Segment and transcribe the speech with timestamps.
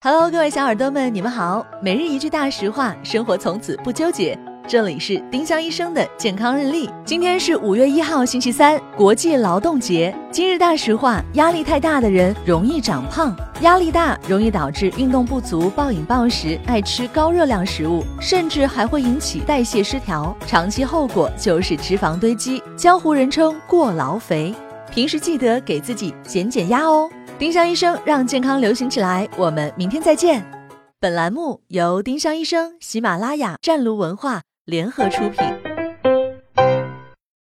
[0.00, 1.66] Hello，各位小耳朵们，你们好。
[1.82, 4.38] 每日一句大实话，生活从此不纠结。
[4.64, 6.88] 这里是丁香医生的健康日历。
[7.04, 10.16] 今天是五月一号，星期三，国际劳动节。
[10.30, 13.34] 今日大实话：压力太大的人容易长胖。
[13.62, 20.32] 压力大容易导致运动不足、暴饮暴食、爱吃高热量食物，甚至还会引起代谢失调。
[20.46, 24.54] 长期后果就是脂肪堆积，江湖人称过劳肥。
[24.90, 27.08] 平时记得给自己减减压哦。
[27.38, 30.44] 丁香医生让健康流行起来，我们明天再见。
[31.00, 35.67] 本栏目由丁香医生、喜马拉雅、湛庐文化联合出品。